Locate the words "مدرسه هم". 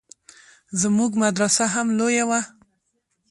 1.23-1.87